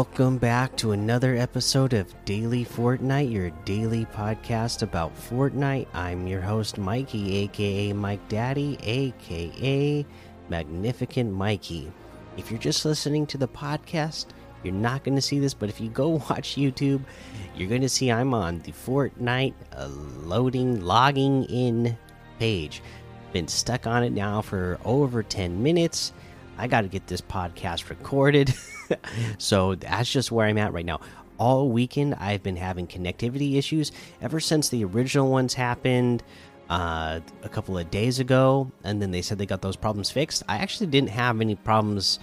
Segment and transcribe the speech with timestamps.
[0.00, 5.88] Welcome back to another episode of Daily Fortnite, your daily podcast about Fortnite.
[5.92, 10.06] I'm your host, Mikey, aka Mike Daddy, aka
[10.48, 11.92] Magnificent Mikey.
[12.38, 14.28] If you're just listening to the podcast,
[14.64, 17.02] you're not going to see this, but if you go watch YouTube,
[17.54, 21.94] you're going to see I'm on the Fortnite uh, loading, logging in
[22.38, 22.82] page.
[23.34, 26.14] Been stuck on it now for over 10 minutes.
[26.60, 28.52] I got to get this podcast recorded.
[29.38, 31.00] so that's just where I'm at right now.
[31.38, 36.22] All weekend, I've been having connectivity issues ever since the original ones happened
[36.68, 40.42] uh, a couple of days ago, and then they said they got those problems fixed.
[40.50, 42.18] I actually didn't have any problems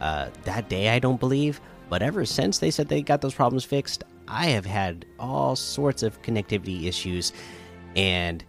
[0.00, 3.64] uh, that day, I don't believe, but ever since they said they got those problems
[3.64, 7.32] fixed, I have had all sorts of connectivity issues,
[7.94, 8.44] and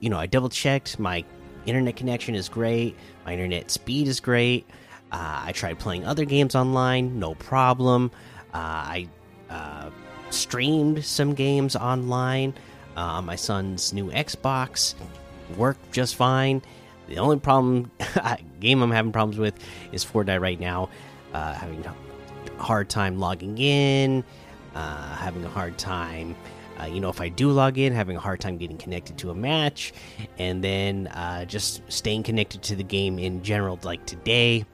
[0.00, 1.22] you know, I double checked my
[1.66, 4.66] internet connection is great, my internet speed is great.
[5.12, 8.10] Uh, I tried playing other games online, no problem.
[8.52, 9.08] Uh, I
[9.50, 9.90] uh,
[10.30, 12.54] streamed some games online
[12.96, 14.94] on uh, my son's new Xbox,
[15.56, 16.62] worked just fine.
[17.08, 17.90] The only problem
[18.60, 19.54] game I'm having problems with
[19.92, 20.88] is Fortnite right now.
[21.32, 24.24] Having a hard time logging in,
[24.74, 26.36] having a hard time.
[26.80, 29.30] Uh, you know, if I do log in, having a hard time getting connected to
[29.30, 29.92] a match,
[30.38, 33.78] and then uh, just staying connected to the game in general.
[33.82, 34.64] Like today,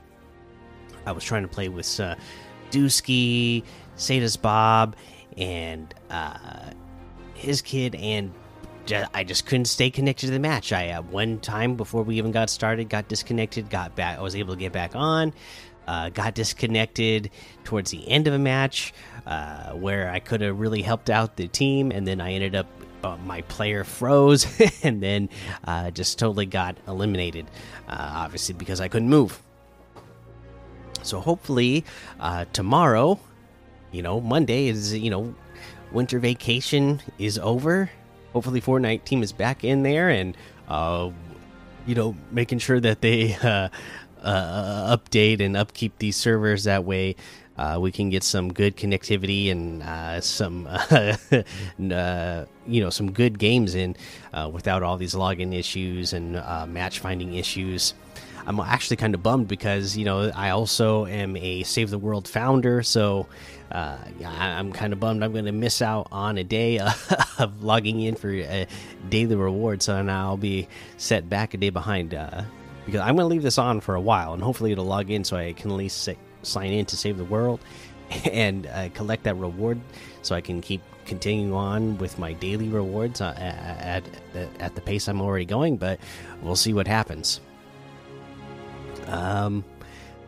[1.06, 2.14] I was trying to play with uh,
[2.70, 3.64] Dusky,
[3.96, 4.96] Sada's Bob,
[5.36, 6.70] and uh,
[7.34, 8.32] his kid, and
[9.14, 10.72] I just couldn't stay connected to the match.
[10.72, 14.18] I uh, one time before we even got started, got disconnected, got back.
[14.18, 15.32] I was able to get back on.
[15.90, 17.32] Uh, got disconnected
[17.64, 18.94] towards the end of a match
[19.26, 22.68] uh, where I could have really helped out the team, and then I ended up
[23.02, 24.46] uh, my player froze,
[24.84, 25.28] and then
[25.64, 27.46] uh, just totally got eliminated.
[27.88, 29.42] Uh, obviously, because I couldn't move.
[31.02, 31.84] So hopefully
[32.20, 33.18] uh, tomorrow,
[33.90, 35.34] you know, Monday is you know,
[35.90, 37.90] winter vacation is over.
[38.32, 40.36] Hopefully, Fortnite team is back in there and
[41.86, 43.36] you know, making sure that they
[44.22, 46.64] uh, update and upkeep these servers.
[46.64, 47.16] That way,
[47.56, 53.38] uh, we can get some good connectivity and uh, some, uh, you know, some good
[53.38, 53.96] games in
[54.32, 57.94] uh, without all these login issues and uh, match finding issues.
[58.46, 62.26] I'm actually kind of bummed because you know I also am a Save the World
[62.26, 63.26] founder, so
[63.70, 66.78] uh, I'm kind of bummed I'm going to miss out on a day
[67.38, 68.66] of logging in for a
[69.08, 69.82] daily reward.
[69.82, 72.42] So now I'll be set back a day behind uh,
[72.90, 75.22] because I'm going to leave this on for a while, and hopefully it'll log in
[75.22, 76.08] so I can at least
[76.42, 77.60] sign in to Save the World
[78.32, 79.80] and uh, collect that reward,
[80.22, 84.80] so I can keep continuing on with my daily rewards uh, at, at at the
[84.80, 85.76] pace I'm already going.
[85.76, 86.00] But
[86.42, 87.40] we'll see what happens.
[89.06, 89.64] Um,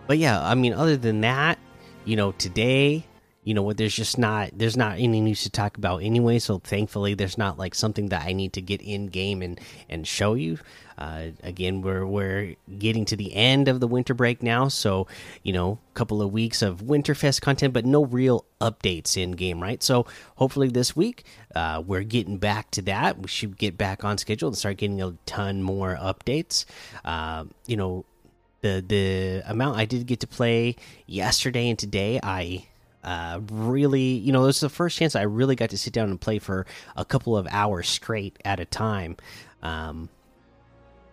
[0.07, 1.59] but yeah, I mean, other than that,
[2.05, 3.05] you know, today,
[3.45, 6.39] you know what, there's just not there's not any news to talk about anyway.
[6.39, 10.07] So thankfully, there's not like something that I need to get in game and and
[10.07, 10.59] show you.
[10.97, 15.09] Uh, again, we're we're getting to the end of the winter break now, so
[15.43, 19.61] you know, a couple of weeks of Winterfest content, but no real updates in game,
[19.61, 19.83] right?
[19.83, 21.25] So hopefully this week,
[21.57, 23.19] uh, we're getting back to that.
[23.19, 26.65] We should get back on schedule and start getting a ton more updates.
[27.05, 28.05] Uh, you know,
[28.61, 30.77] the the amount I did get to play
[31.07, 32.67] yesterday and today, I
[33.05, 36.11] uh, really, you know, this is the first chance I really got to sit down
[36.11, 36.67] and play for
[36.97, 39.17] a couple of hours straight at a time.
[39.63, 40.09] Um,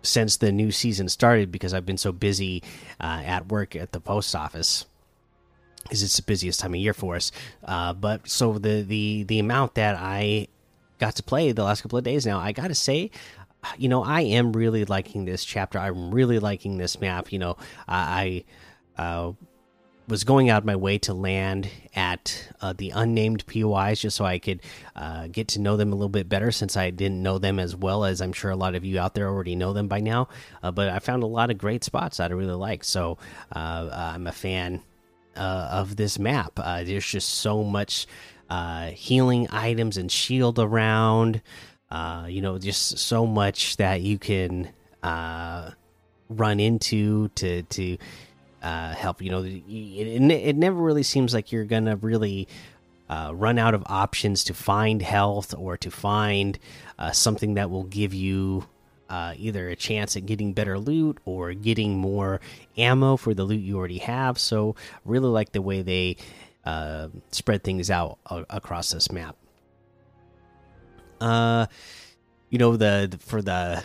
[0.02, 2.64] since the new season started, because I've been so busy
[3.02, 4.86] uh, at work at the post office,
[5.84, 7.32] because it's the busiest time of year for us.
[7.66, 10.48] Uh, but so the the the amount that I
[11.00, 13.12] got to play the last couple of days now, I got to say,
[13.78, 15.80] you know, I am really liking this chapter.
[15.80, 17.32] I'm really liking this map.
[17.32, 18.46] You know, I,
[18.98, 19.34] uh,
[20.10, 24.40] was going out my way to land at uh, the unnamed POIs just so I
[24.40, 24.62] could
[24.96, 27.76] uh, get to know them a little bit better since I didn't know them as
[27.76, 30.28] well as I'm sure a lot of you out there already know them by now.
[30.64, 32.84] Uh, but I found a lot of great spots that I really like.
[32.84, 33.20] So
[33.52, 34.82] uh, I'm a fan
[35.36, 36.54] uh, of this map.
[36.58, 38.08] Uh, there's just so much
[38.94, 41.42] healing items and shield around.
[41.92, 44.70] You know, just so much that you can
[45.04, 47.98] run into to to
[48.62, 49.22] uh, help.
[49.22, 52.48] You know, it, it, never really seems like you're gonna really
[53.10, 56.60] uh, run out of options to find health or to find
[56.98, 58.68] uh, something that will give you
[59.10, 62.40] uh, either a chance at getting better loot or getting more
[62.78, 64.38] ammo for the loot you already have.
[64.38, 64.76] So,
[65.06, 66.18] really like the way they
[66.66, 69.36] uh, spread things out across this map.
[71.20, 71.66] Uh,
[72.50, 73.84] you know the, the for the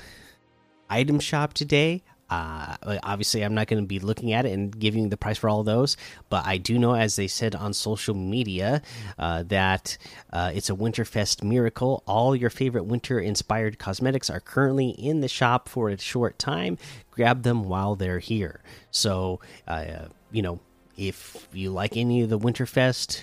[0.90, 2.02] item shop today.
[2.30, 5.48] Uh, obviously, I'm not going to be looking at it and giving the price for
[5.48, 5.96] all those,
[6.30, 8.82] but I do know, as they said on social media,
[9.18, 9.98] uh, that
[10.32, 12.02] uh, it's a Winterfest miracle.
[12.06, 16.78] All your favorite winter inspired cosmetics are currently in the shop for a short time.
[17.10, 18.62] Grab them while they're here.
[18.90, 20.60] So, uh, you know,
[20.96, 23.22] if you like any of the Winterfest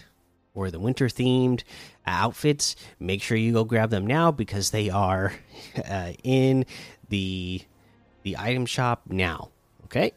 [0.54, 1.64] or the winter themed
[2.06, 5.34] outfits, make sure you go grab them now because they are
[5.90, 6.66] uh, in
[7.10, 7.62] the
[8.24, 9.50] the item shop now.
[9.86, 10.14] Okay.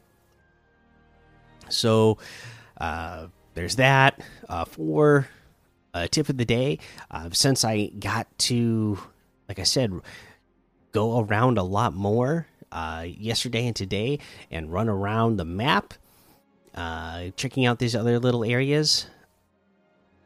[1.68, 2.18] So
[2.78, 4.20] uh, there's that.
[4.48, 5.28] Uh, for
[5.94, 6.78] a tip of the day,
[7.10, 8.98] uh, since I got to,
[9.48, 9.92] like I said,
[10.92, 14.18] go around a lot more uh, yesterday and today
[14.50, 15.94] and run around the map,
[16.74, 19.06] uh, checking out these other little areas,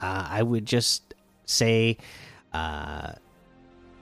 [0.00, 1.14] uh, I would just
[1.44, 1.98] say
[2.52, 3.12] uh,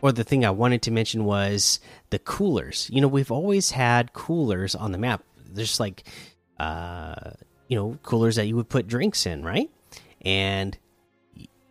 [0.03, 2.89] or the thing I wanted to mention was the coolers.
[2.93, 5.23] You know, we've always had coolers on the map.
[5.49, 6.05] There's like,
[6.59, 7.33] uh,
[7.69, 9.71] you know, coolers that you would put drinks in, right?
[10.23, 10.77] And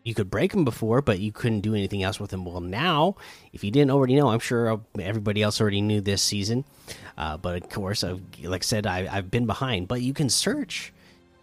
[0.05, 2.45] you could break them before, but you couldn't do anything else with them.
[2.45, 3.15] Well, now,
[3.53, 6.63] if you didn't already know, I'm sure everybody else already knew this season.
[7.17, 9.87] Uh, but of course, I've, like I said, I, have been behind.
[9.87, 10.93] But you can search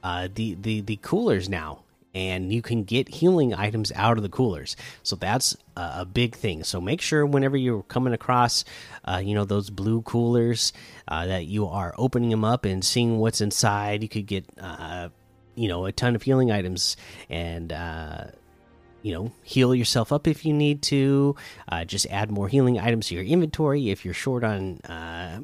[0.05, 1.83] uh, the the the coolers now,
[2.15, 4.77] and you can get healing items out of the coolers.
[5.03, 6.63] So that's a, big thing.
[6.65, 8.65] So make sure whenever you're coming across,
[9.05, 10.73] uh, you know, those blue coolers,
[11.09, 14.03] uh, that you are opening them up and seeing what's inside.
[14.03, 15.09] You could get, uh,
[15.55, 16.97] you know, a ton of healing items
[17.31, 18.25] and, uh,
[19.03, 21.35] you know, heal yourself up if you need to.
[21.69, 25.41] Uh, just add more healing items to your inventory if you're short on uh,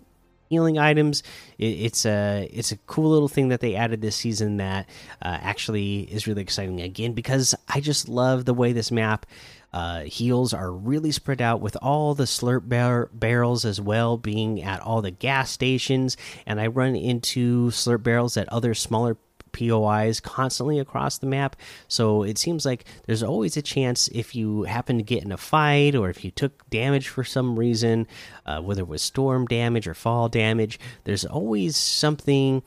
[0.49, 1.23] healing items.
[1.59, 4.89] It, it's a it's a cool little thing that they added this season that
[5.23, 9.27] uh, actually is really exciting again because I just love the way this map
[9.73, 14.63] uh, heals are really spread out with all the slurp bar barrels as well being
[14.63, 16.17] at all the gas stations
[16.47, 19.19] and I run into slurp barrels at other smaller
[19.59, 21.57] POIs constantly across the map.
[21.89, 25.37] So it seems like there's always a chance if you happen to get in a
[25.37, 28.07] fight or if you took damage for some reason,
[28.47, 32.63] uh, whether it was storm damage or fall damage, there's always something,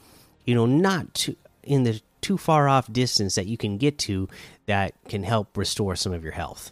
[0.45, 4.27] you know, not too in the too far off distance that you can get to
[4.65, 6.71] that can help restore some of your health.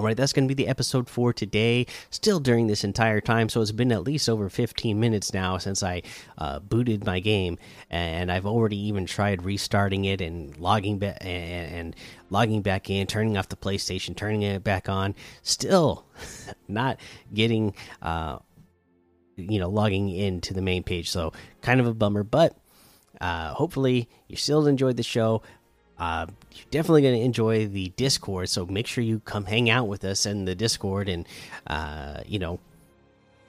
[0.00, 1.84] All right, that's going to be the episode for today.
[2.08, 5.82] Still during this entire time, so it's been at least over 15 minutes now since
[5.82, 6.00] I
[6.38, 7.58] uh, booted my game,
[7.90, 11.96] and I've already even tried restarting it and logging back and, and,
[12.30, 15.14] logging back in, turning off the PlayStation, turning it back on.
[15.42, 16.06] Still,
[16.66, 16.98] not
[17.34, 18.38] getting, uh,
[19.36, 21.10] you know, logging into the main page.
[21.10, 22.56] So kind of a bummer, but.
[23.20, 25.42] Uh, hopefully, you still enjoyed the show.
[25.98, 28.48] Uh, you're definitely going to enjoy the Discord.
[28.48, 31.26] So make sure you come hang out with us in the Discord and,
[31.66, 32.60] uh, you know,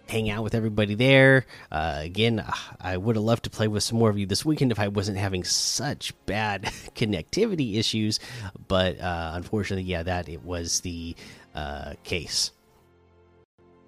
[0.07, 1.45] hang out with everybody there.
[1.71, 2.43] Uh, again,
[2.79, 4.89] I would have loved to play with some more of you this weekend if I
[4.89, 6.63] wasn't having such bad
[6.95, 8.19] connectivity issues.
[8.67, 11.15] But uh, unfortunately, yeah, that it was the
[11.55, 12.51] uh, case.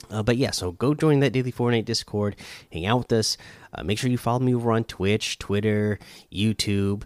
[0.10, 2.36] Uh, but yeah, so go join that daily Fortnite Discord,
[2.72, 3.38] hang out with us.
[3.74, 5.98] Uh, make sure you follow me over on Twitch, Twitter,
[6.32, 7.04] YouTube.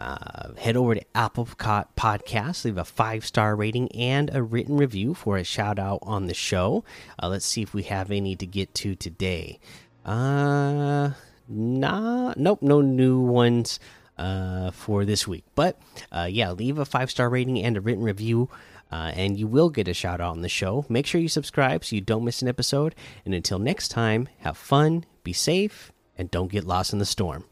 [0.00, 5.12] Uh, head over to Apple Podcasts, leave a five star rating and a written review
[5.12, 6.82] for a shout out on the show.
[7.22, 9.60] Uh, let's see if we have any to get to today.
[10.06, 11.10] Uh,
[11.46, 13.78] nah, nope, no new ones
[14.16, 15.44] uh, for this week.
[15.54, 15.78] But
[16.10, 18.48] uh, yeah, leave a five star rating and a written review.
[18.90, 20.84] Uh, and you will get a shout out on the show.
[20.88, 22.94] Make sure you subscribe so you don't miss an episode.
[23.24, 27.44] And until next time, have fun, be safe, and don't get lost in the storm.